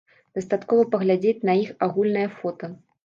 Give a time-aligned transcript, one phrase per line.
[0.37, 2.73] Дастаткова паглядзець на іх агульнае фота.